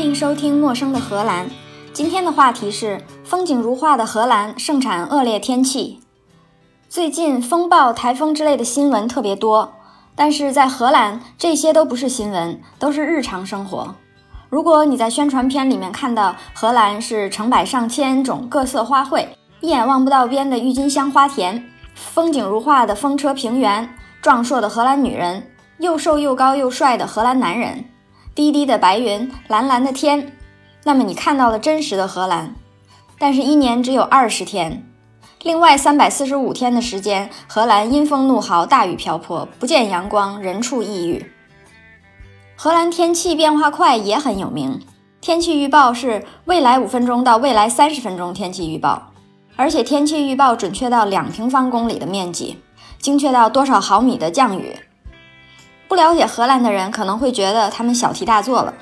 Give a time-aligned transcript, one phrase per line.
[0.00, 1.46] 欢迎收听《陌生的荷兰》。
[1.92, 6.00] 今天的话题是：风景如画的荷兰盛产恶劣天气。
[6.88, 9.74] 最近风暴、台风之类的新闻特别多，
[10.16, 13.94] 但是在荷兰，这些都不是新闻，都是日常生活。
[14.48, 19.26] 如果你在宣传片里面看到荷兰是成百上千种各色花卉，
[19.60, 21.62] 一眼望不到边的郁金香花田，
[21.94, 23.86] 风景如画的风车平原，
[24.22, 27.84] 壮硕的荷兰女人，又瘦又高又帅的荷兰男人。
[28.34, 30.32] 低低的白云，蓝蓝的天，
[30.84, 32.54] 那么你看到了真实的荷兰。
[33.18, 34.86] 但是，一年只有二十天，
[35.42, 41.30] 另外三百四十五天的时间，荷兰阴风怒号，大雨瓢泼，不见阳光，人畜抑郁。
[42.56, 44.80] 荷兰天气变化快也很有名，
[45.20, 49.12] 天气预报是未来五分钟到未来三十分钟天气预报，
[49.56, 52.58] 而且天气预报准确到两平方公里的面积，
[52.98, 54.76] 精确到多少毫米的降雨。
[55.90, 58.72] 不了解荷兰的人可能会觉得他们小题大做了，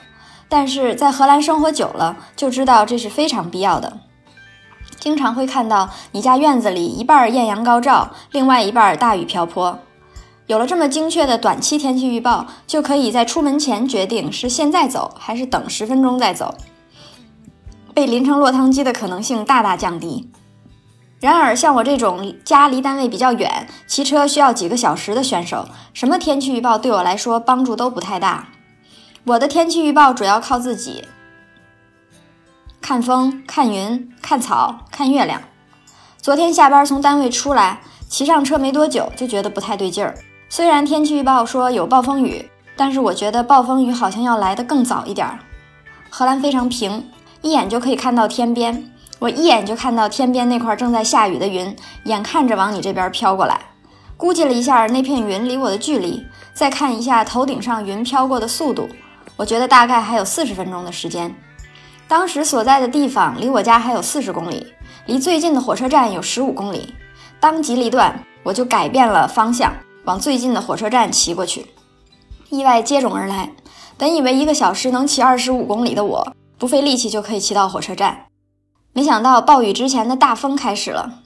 [0.47, 4.01] 但是在荷兰生活久了就知道这是非常必要的。
[5.01, 9.79] 经常会看到你家院子里一半艳阳高照，另外一半大雨瓢泼。
[10.49, 16.55] 有了这么精确的短期天气预报，就可以在出门前决定是现在走还是等十分钟再走，
[17.95, 20.31] 被淋成落汤鸡的可能性大大降低。
[21.21, 28.49] 然而，像我这种家离单位比较远，骑车需要几个小时的选手，什么天气预报对我来说帮助都不太大。
[29.25, 31.05] 我的天气预报主要靠自己，
[32.81, 35.43] 看风、看云、看草、看月亮。
[36.23, 40.15] 昨天下班从单位出来，骑上车没多久就觉得不太对劲儿。
[40.49, 45.41] 虽然天气预报说有暴风雨，但是我觉得暴风雨好像要来得更早一点儿。
[46.09, 47.11] 荷兰非常平，
[47.43, 48.93] 一眼就可以看到天边。
[49.19, 51.75] 我一眼就看到天边那块正在下雨的云，
[52.05, 53.61] 眼看着往你这边飘过来。
[54.17, 58.89] 估计了一下那片云离我的距离，再看一下头顶上云飘过的速度，
[59.37, 61.35] 我觉得大概还有四十分钟的时间。
[62.07, 64.67] 当时所在的地方离我家还有四十公里，
[65.07, 66.95] 离最近的火车站有十五公里。
[67.41, 69.73] 当机立断，我就改变了方向，
[70.05, 71.67] 往最近的火车站骑过去。
[72.51, 73.51] 意外接踵而来，
[73.97, 78.28] 本以为一个小时能骑二十五公里的我，不费力气就可以骑到火车站。
[78.93, 81.21] 没想到暴雨之前的大风开始了，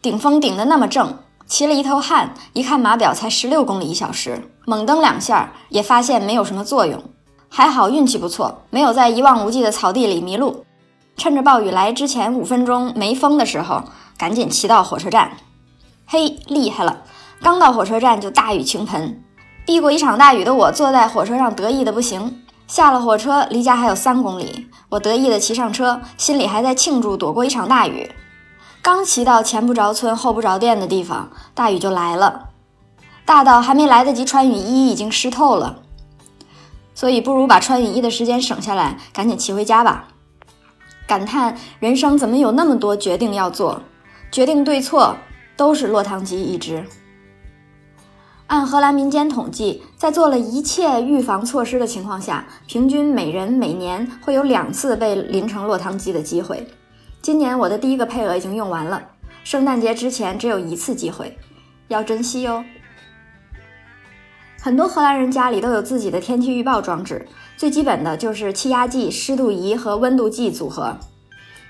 [0.00, 7.02] 顶风顶得那么正，骑了一头汗，一看码表才十六公里一小时，猛蹬两下也发现没有什么作用，
[7.48, 10.64] 还好运气不错，没有在一望无际的草地里迷路。
[11.16, 13.82] 趁着暴雨来之前五分钟没风的时候，
[14.18, 15.32] 赶紧骑到火车站。
[16.06, 17.02] 嘿，厉害了！
[17.40, 19.22] 刚到火车站就大雨倾盆，
[19.66, 22.43] 避过一场大雨的我坐在火车上得意的不行。
[22.66, 28.10] 下了火车，离家还有三公里，我得意地骑上车，心里还在庆祝躲过一场大雨。
[28.82, 32.48] 刚骑到前不着村后不着店的地方，大雨就来了，
[33.24, 35.80] 大到还没来得及穿雨衣，已经湿透了。
[36.94, 40.08] 所以不如把穿雨衣的时间省下来，赶紧骑回家吧。
[41.06, 43.82] 感叹人生怎么有那么多决定要做，
[44.30, 45.16] 决定对错
[45.56, 46.84] 都是落汤鸡一只。
[48.46, 56.66] 按荷兰民间统计，在做了一切预防措施的情况下，平均每人每年会有两次被淋成落汤鸡的机会。
[57.22, 59.02] 今年我的第一个配额已经用完了，
[59.44, 61.38] 圣诞节之前只有一次机会，
[61.88, 62.62] 要珍惜哟。
[64.60, 67.26] 很多荷兰人家里都有自己的天气预报装置，
[67.56, 70.98] 最基本的就是气压计、湿度仪和温度计组合。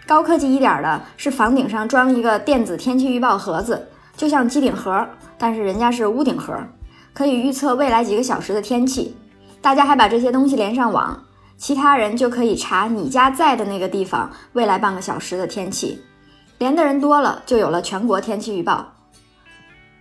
[0.07, 3.89] 高科技一点的是房顶上装一个电子天气预报盒子。
[4.17, 6.57] 就像机顶盒，但是人家是屋顶盒，
[7.13, 9.17] 可以预测未来几个小时的天气。
[9.61, 11.23] 大家还把这些东西连上网，
[11.57, 16.01] 其他人就可以查你家在的那个地方未来半个小时的天气。
[16.59, 18.93] 连的人多了，就有了全国天气预报。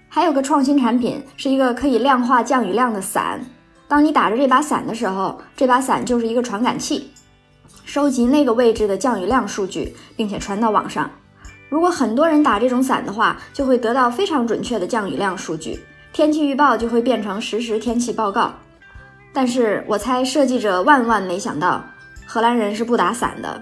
[0.10, 3.40] 还有个创新产品，是一个可以量化降雨量的伞。
[3.88, 7.12] 当你打着这把伞的时候，这把伞就是一个传感器，
[7.84, 11.10] 收集那个位置的降雨量数据，并且传到网上。
[11.74, 15.80] 如果很多人打这种伞的话，就会得到非常准确的降雨量数据，
[16.14, 18.54] 天气预报就会变成实时天气报告。
[19.34, 21.84] 但是我猜设计者万万没想到，
[22.28, 23.60] 荷兰人是不打伞的。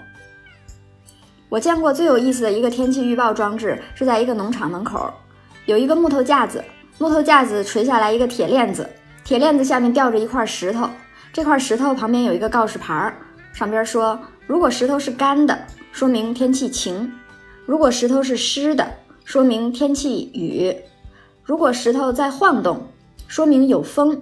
[1.48, 5.10] 我见过最有意思的一个天气预报装置是在一个农场门口，
[5.66, 6.62] 有一个木头架子，
[6.98, 8.90] 木头架子垂下来一个铁链子，
[9.24, 10.90] 铁链子下面吊着一块石头，
[11.32, 13.14] 这块石头旁边有一个告示牌儿，
[13.54, 15.58] 上边说，如果石头是干的，
[15.94, 17.10] 说明天气晴。
[17.66, 18.88] 如果石头是湿的，
[19.24, 20.74] 说明天气雨；
[21.44, 22.88] 如果石头在晃动，
[23.28, 24.16] 说明有风；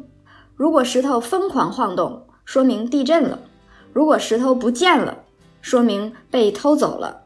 [0.55, 3.39] 如果石头疯狂晃动，说明地震了；
[3.93, 5.19] 如果石头不见了，
[5.61, 7.23] 说明被偷走了。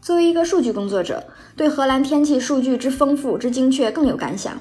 [0.00, 4.56] 作为一个数据工作者，对荷兰天气数据之丰富之精确更有感想。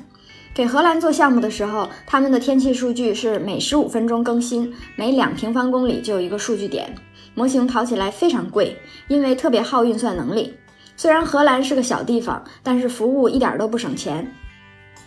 [0.54, 6.94] 给荷兰做项目的时候，他们的天气数据是每十五分钟更新，每两平方公里就有一个数据点。
[7.38, 10.56] 模型跑起来非常贵，因为特别耗运算能力。
[10.96, 14.34] 虽然荷兰是个小地方，但是服务一点都不省钱。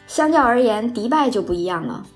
[0.06, 2.06] 相较而言，迪拜就不一样了。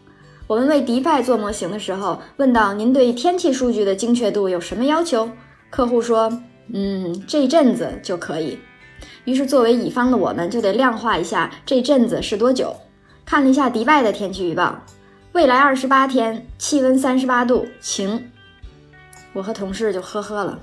[0.47, 5.29] 我们为迪拜做模型的时候，问到您对天气数据的精确度有什么要求？
[5.69, 6.31] 客户说
[6.73, 8.61] ：“嗯，这阵子就可以。”
[9.25, 12.73] 于是作为乙方的我们就得量化一下这阵子是多久。
[13.25, 14.79] 看了一下迪拜的天气预报，
[15.33, 18.31] 未来二十八天气温三十八度，晴。
[19.35, 20.59] 我和同事就呵呵了。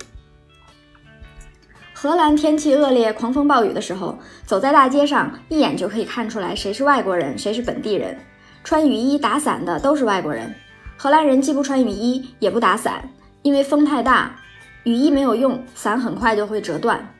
[1.93, 8.17] 荷兰天气恶劣、狂风暴雨的时候，走在大街上，一眼就可以看出来谁是外国人，谁是本地人。
[8.63, 10.55] 穿雨衣、打伞的都是外国人。
[10.97, 13.07] 荷兰人既不穿雨衣，也不打伞，
[13.43, 14.35] 因为风太大，
[14.83, 17.13] 雨衣没有用，伞很快就会折断。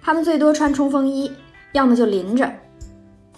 [0.00, 1.30] 他们最多穿冲锋衣，
[1.72, 2.50] 要么就淋着，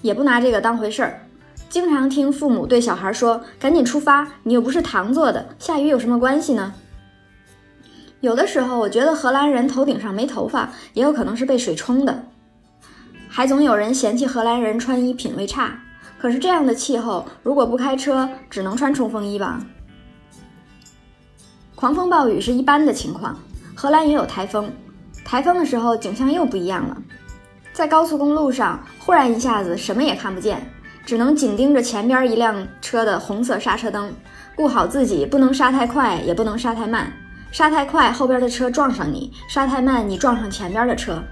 [0.02, 1.20] 也不拿这个当回事儿。
[1.68, 6.72] 经常听父母对小孩说：“赶紧出发，你又不是糖做的，下雨有什么关系呢？”
[8.24, 12.24] 有的时候，我觉得荷兰人头顶上没头发，也有可能是被水冲的。
[13.28, 15.78] 还总有人嫌弃荷兰人穿衣品味差。
[16.18, 19.60] 可是这样的气候，如果不开车，只能穿冲锋衣吧。
[21.74, 23.38] 狂风暴雨是一般的情况，
[23.74, 24.72] 荷兰也有台风。
[25.22, 26.96] 台风的时候，景象又不一样了。
[27.74, 30.66] 在高速公路上，忽然一下子什么也看不见，
[31.04, 34.10] 只能紧盯着前边一辆车的红色刹车灯，
[34.56, 37.12] 顾好自己，不能刹太快，也不能刹太慢。
[37.54, 41.22] 刹太快，后边的车撞上你；刹太慢，你撞上前边的车。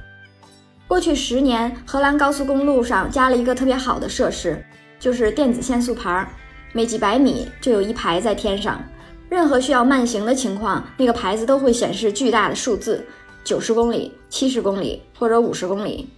[0.87, 4.65] 过去十年，荷兰高速公路上加了一个特别好的设施，
[5.01, 6.25] 就是电子限速牌，
[6.73, 8.81] 每几百米就有一排在天上，
[9.29, 13.05] 任何需要慢行的情况，那个牌子都会显示巨大的数字：
[13.43, 16.09] 九十公里、七十公里或者五十公里。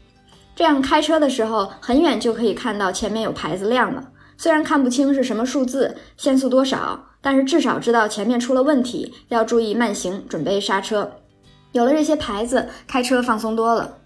[0.54, 4.04] 这样开车的时候，很远就可以看到前面有牌子亮了。
[4.36, 7.06] 虽然看不清是什么数字，限速多少。
[7.20, 11.10] 但是至少知道前面出了问题，要注意慢行，准备刹车。
[11.72, 13.96] 有了这些牌子，开车放松多了。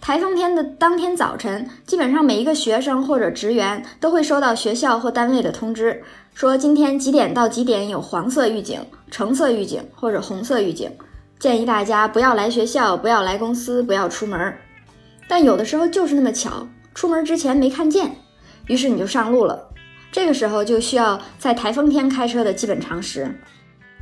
[0.00, 6.02] 台风天的当天早晨，基本上每一个学生或者职员都会收到学校或单位的通知，
[6.32, 8.80] 说今天几点到几点有黄色预警、
[9.10, 10.90] 橙色预警或者红色预警，
[11.38, 14.54] 建议大家不要来学校，不要来公司，不要出门。
[15.28, 18.16] 但有的时候就是那么巧，出门之前没看见，
[18.68, 19.68] 于是你就上路了。
[20.12, 23.40] 这个时候就需要在台风天开车的基本常识。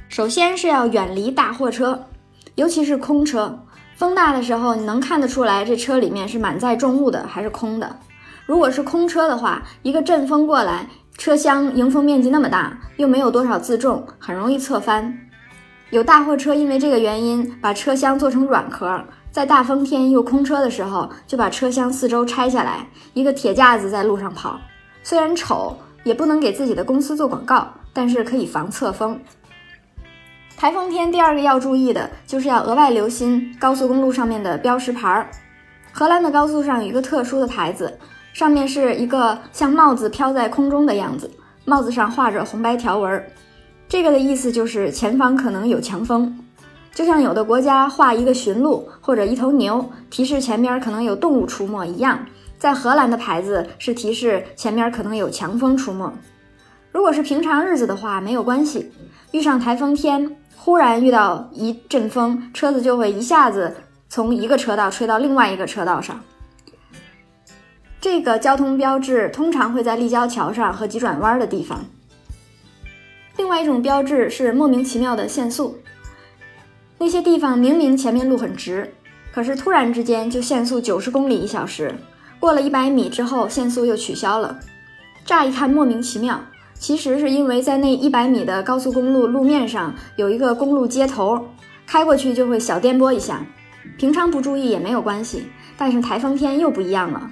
[0.09, 2.07] 首先是要远离大货车，
[2.55, 3.59] 尤其是空车。
[3.97, 7.99] 风大的时候，你能看得出来这车里面是满载重物的还是空的。
[8.45, 10.87] 如果是空车的话，一个阵风过来，
[11.17, 15.19] 车厢迎风面积那么大，又没有多少自重，很容易侧翻。
[15.91, 19.05] 有大货车因为这个原因把车厢做成软壳，
[19.37, 24.59] 在大风天又空车的时候，就把车厢四周拆下来，一个铁架子在路上跑，
[25.03, 25.77] 虽然丑。
[26.05, 29.21] 也不能给自己的公司做广告，但是可以防侧风。
[30.57, 35.29] 台风天第二个要注意的就是要额外留心高速公路上面的标识牌儿。
[35.93, 37.99] 荷兰的高速上有一个特殊的牌子，
[38.33, 41.29] 上面是一个像帽子飘在空中的样子，
[41.65, 43.27] 帽子上画着红白条纹，
[43.89, 46.39] 这个的意思就是前方可能有强风，
[46.97, 52.19] 就像有的国家画一个驯鹿或者一头牛，提示前面可能有动物出没一样。
[52.59, 56.11] 在荷兰的牌子是提示前面可能有强风出没。
[56.91, 58.91] 如果是平常日子的话，没有关系。
[59.33, 63.77] 遇上台风天，忽然遇到一阵风，车子就会一下子
[64.09, 66.19] 从一个车道吹到另外一个车道上。
[68.01, 71.85] 这个交通标志通常会在立交桥上和急转弯的地方。
[73.37, 75.79] 另外一种标志是莫名其妙的限速，
[76.99, 78.95] 那些地方明明前面路很直，
[79.33, 81.95] 可是突然之间就限速九十公里一小时。
[82.39, 84.59] 过了一百米之后，限速又取消了。
[85.25, 86.41] 乍一看莫名其妙，
[86.75, 91.49] 其实是因为在那一百米的高速公路路面上有一个公路接头，
[91.87, 93.45] 开过去就会小颠簸一下。
[93.99, 97.31] 平常不注意也没有关系，但是台风天又不一样了。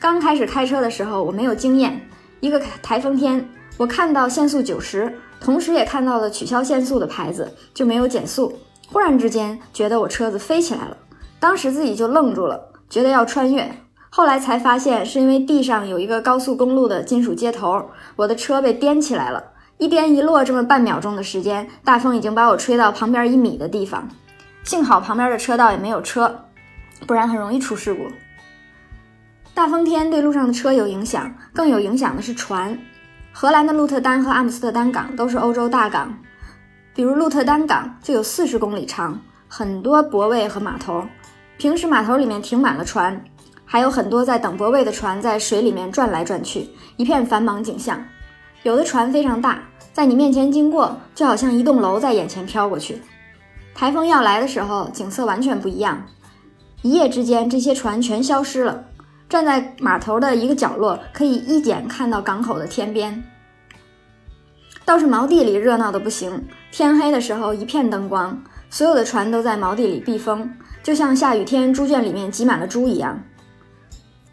[0.00, 2.00] 刚开始开车的时候我没有经验，
[2.40, 8.52] 一个台风天，我看到限速九十，同时也看到了取消限速的牌子，就没有减速。
[8.92, 10.96] 忽然之间觉得我车子飞起来了，
[11.40, 13.74] 当时自己就愣住了，觉得要穿越。
[14.10, 19.42] 后来才发现，是因为地上有一个高速公路的金属接头，我的车被颠起来了，
[19.78, 24.06] 一颠一落，这么半秒钟的时间，大风已经把我吹到旁边一米的地方，
[24.62, 26.44] 幸好旁边的车道也没有车，
[27.06, 28.02] 不然很容易出事故。
[29.54, 32.78] 大风天对路上的车有影响，更有影响的是船。
[33.32, 36.14] 荷兰的鹿特丹和阿姆斯特丹港都是欧洲大港，
[36.94, 39.18] 比如鹿特丹港就有四十公里长，
[39.48, 41.04] 很多泊位和码头，
[41.56, 43.22] 平时码头里面停满了船。
[43.64, 46.68] 还有很多在等泊位的船在水里面转来转去，
[46.98, 47.98] 一片繁忙景象。
[48.64, 49.62] 有的船非常大，
[49.94, 53.00] 在你面前经过，就好像一栋楼在眼前飘过去。
[53.74, 56.06] 台风要来的时候，景色完全不一样。
[56.82, 58.84] 一夜之间，这些船全消失了。
[59.26, 63.24] 站在码头的一个角落，可以一眼看到港口的天边。
[64.84, 70.50] 倒是锚地里热闹的不行，天黑的时候一片灯光，所有的船都在锚地里避风，
[70.82, 73.22] 就像下雨天猪圈里面挤满了猪一样。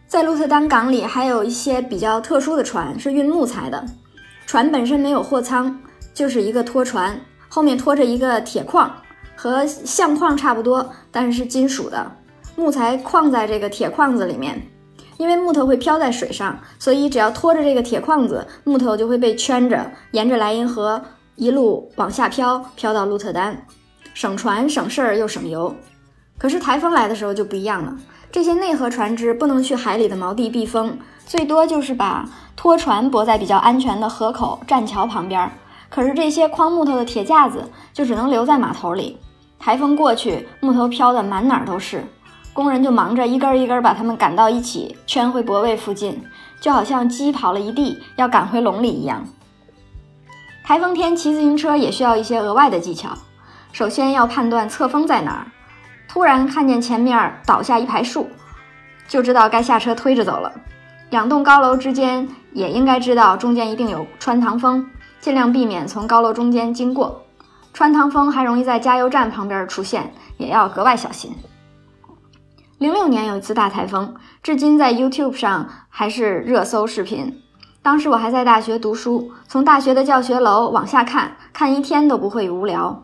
[0.08, 3.86] 在鹿特丹港里，还有一些比较特殊的船，是运木材的。
[4.48, 5.80] 船本身没有货舱，
[6.14, 8.92] 就是一个拖船，后面拖着一个铁矿，
[9.36, 12.12] 和相框差不多，但是是金属的
[12.56, 14.60] 木材框在这个铁框子里面。
[15.20, 21.02] 因为木头会漂在水上，所以只要拖着这个铁框子，木头就会被圈着，沿着莱茵河
[21.36, 23.66] 一路往下漂，漂到鹿特丹，
[24.14, 25.76] 省船省事儿又省油。
[26.38, 27.94] 可是台风来的时候就不一样了，
[28.32, 35.52] 这些内河船只不能去海里的锚地避风，最多就是把拖船泊在比较安全的河口栈桥旁边。
[35.90, 39.18] 可是这些框木头的铁架子就只能留在码头里，
[39.60, 42.06] 台风过去，木头飘得满哪儿都是。
[42.60, 46.22] 工人就忙着一根一根把它们赶到一起，圈回泊位附近，
[46.60, 49.24] 就好像鸡跑了一地要赶回笼里一样。
[50.66, 53.12] 台风天骑自行车也需要一些额外的技巧，
[53.72, 55.48] 首先要判断侧风在哪儿。
[56.10, 58.28] 突然看见前面倒下一排树，
[59.08, 60.52] 就知道该下车推着走了。
[61.12, 64.86] 两栋高楼之间也应该知道中间一定有穿堂风，
[65.22, 67.24] 尽量避免从高楼中间经过。
[67.72, 71.34] 穿堂风还容易在加油站旁边出现，也要格外小心。
[72.80, 77.42] 零六年有一次大台风，至今在 YouTube 上还是热搜视频。
[77.82, 83.04] 当时我还在大学读书，从大学的教学楼往下看，看一天都不会无聊。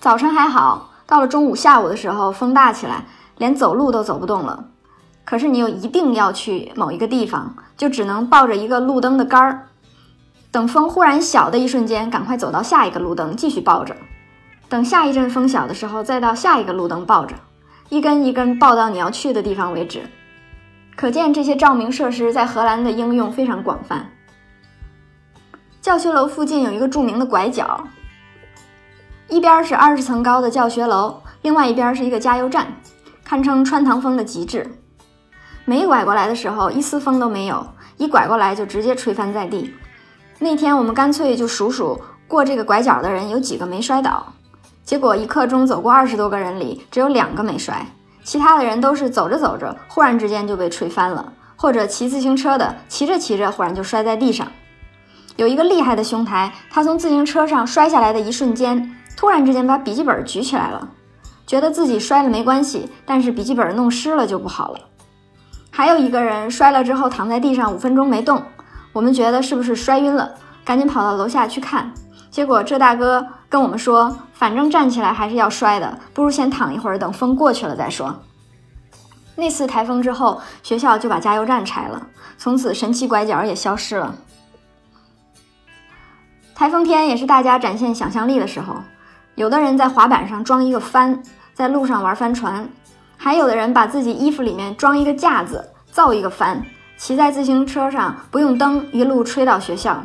[0.00, 3.04] 早晨还好，到了中午、下午的时候，风大起来，
[3.36, 4.68] 连走路都走不动了。
[5.26, 9.66] 可是你又一定要去某一个地方，就只能抱着一个路灯的杆儿，
[10.50, 13.94] 等风忽然小的一瞬间，赶快走到下一个路灯继续抱着，
[14.70, 17.34] 等下一阵风小的时候，再到下一个路灯抱着。
[17.88, 20.02] 一根一根抱到你要去的地方为止，
[20.96, 24.10] 可见这些照明设施在荷兰的应用非常广泛。
[25.80, 27.86] 教学楼附近有一个著名的拐角，
[29.28, 32.66] 一边是二十层高的教学楼，另外一边是一个加油站，
[33.22, 34.66] 堪称穿堂风的极致。
[35.66, 39.74] 没拐过来的时候一丝风都没有，一拐过来就直接吹翻在地。
[40.38, 44.32] 那天我们干脆就数数过这个拐角的人有几个没摔倒。
[44.84, 47.86] 结果一刻钟走过二十多个人里，只有两个没摔，
[48.22, 54.46] 其他的人都是走着走着，忽然之间就被吹翻了，或者骑自行车的骑着骑着，忽然就摔在地上。
[55.36, 60.86] 有一个厉害的兄台，他从自行车上摔下来的一瞬间，突然之间把笔记本举起来了，
[61.46, 64.80] 觉得自己摔了没关系，但是笔记本弄湿了就不好了。
[65.70, 68.42] 还有一个人摔了之后躺在地上五分钟没动，
[68.92, 71.92] 我们觉得是不是摔晕了，赶紧跑到楼下去看。
[72.30, 78.22] 结果这大哥跟我们说，反正站起来还是要摔的，不如先躺一会儿，等风过去了再说。
[79.36, 82.06] 那次台风之后，学校就把加油站拆了，
[82.38, 84.14] 从此神奇拐角也消失了。
[86.54, 88.76] 台风天也是大家展现想象力的时候，
[89.34, 91.20] 有的人在滑板上装一个帆，
[91.52, 92.64] 在路上玩帆船；
[93.16, 96.64] 还有的人把自己衣服里面装一个架子，造一个帆，
[96.96, 100.00] 骑在自行车上不用灯，一路吹到学校。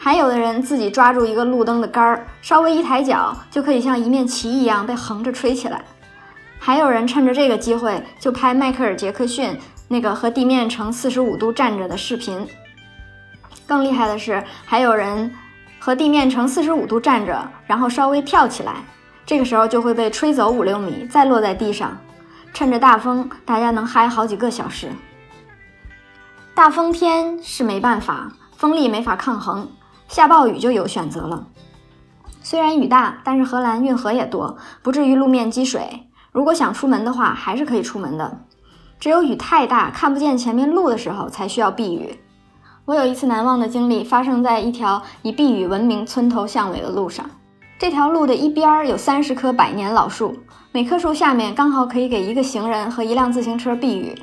[0.00, 5.82] 还有的人自己抓住一个路灯的杆儿，稍微一抬脚就可以像一面旗一样被横着吹起来。
[6.60, 12.46] 还有人趁着这个机会就拍迈克尔·杰克逊那个和地面呈四十五度站着的视频。
[13.66, 15.34] 更厉害的是，还有人
[15.80, 18.76] 和地面呈四十五度站着，然后稍微跳起来，
[19.26, 21.98] 这个时候就会被吹走五六米，再落在地上。
[22.54, 24.88] 趁着大风，大家能嗨好几个小时。
[26.54, 29.70] 大风天是没办法，风力没法抗衡。
[30.08, 31.46] 下暴雨就有选择了，
[32.42, 36.08] 虽然雨大，但是荷兰运河也多，不至于路面积水。
[36.32, 38.40] 如果想出门的话，还是可以出门的。
[38.98, 42.18] 只有雨太大，看不见前面路的时候，才需要避雨。
[42.86, 47.28] 我有一次难忘的经历，发生在一条以避雨闻名、村头巷尾的路上。
[47.78, 50.34] 这条路的一边有三十棵百年老树，
[50.72, 54.20] 每棵树下面刚好可以给一个行人和一辆自行车避雨。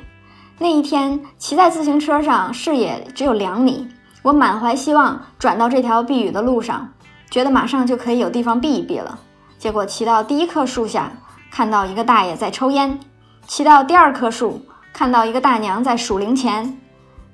[0.58, 3.86] 那一天，骑在自行车上，视野只有两米。
[4.26, 6.88] 我满怀希望转到这条避雨的路上，
[7.30, 9.16] 觉得马上就可以有地方避一避了。
[9.56, 11.12] 结果骑到第一棵树下，
[11.48, 12.98] 看到一个大爷在抽烟；
[13.46, 14.60] 骑到第二棵树，
[14.92, 16.76] 看到一个大娘在数零钱。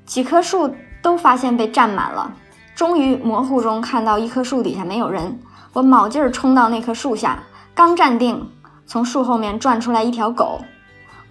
[0.05, 0.71] 几棵树
[1.01, 2.31] 都发现被占满了，
[2.75, 5.41] 终于模糊中看到一棵树底下没有人。
[5.73, 7.43] 我卯劲儿冲到那棵树下，
[7.75, 8.47] 刚站定，
[8.85, 10.61] 从树后面转出来一条狗。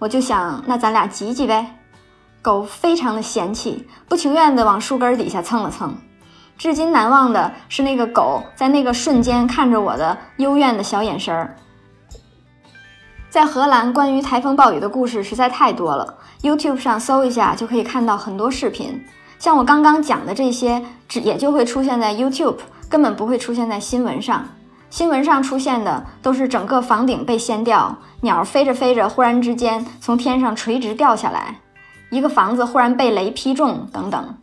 [0.00, 1.81] 我就想，那咱俩挤挤呗。
[2.42, 5.94] 狗非常的嫌弃，不情愿地往树根底下蹭了蹭。
[6.58, 11.56] 至今难忘的是那个狗在那个瞬间看着我的幽怨的小眼神儿。
[13.30, 19.02] 在荷兰，关于台风暴雨的故事实在太多了，YouTube 上搜一下就可以看到很多视频。
[19.38, 22.58] 像我刚刚讲的这些，只也就会出现在 YouTube，
[22.88, 24.46] 根本不会出现在新闻上。
[24.90, 31.61] 新闻上出现的都是整个房顶被掀掉，鸟飞着飞着忽然之间从天上垂直掉下来，
[32.12, 34.34] 一个房子忽然被雷劈中等等。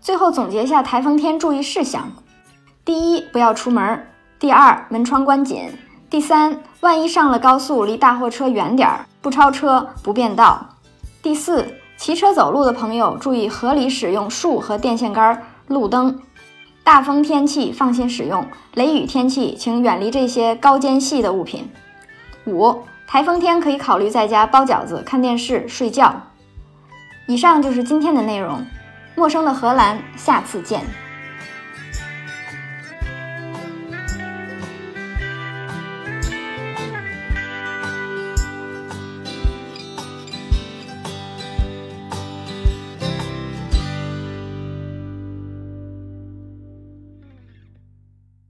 [0.00, 2.12] 最后总结下台风天注意事项：
[2.84, 3.98] 第一，不要出门；
[4.38, 5.72] 第二，门窗关紧；
[6.08, 10.64] 第三，万一上了高速，离大货车远点儿，不超车，不变道；
[11.20, 16.20] 第四，骑车走路的朋友注意合理使用树和电线杆、路灯。
[16.84, 21.68] 大风天气放心使用，雷雨天气请远离这些高尖细的物品。
[22.46, 22.76] 五，
[23.12, 26.18] 台风天可以考虑在家包饺子、看电视、睡觉。
[27.26, 28.64] 以上就是今天的内容。
[29.14, 30.82] 陌生的荷兰，下次见。